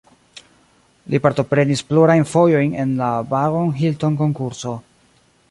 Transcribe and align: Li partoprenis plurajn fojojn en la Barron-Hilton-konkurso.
Li 1.15 1.19
partoprenis 1.25 1.83
plurajn 1.91 2.25
fojojn 2.31 2.73
en 2.85 2.97
la 3.03 3.11
Barron-Hilton-konkurso. 3.35 4.77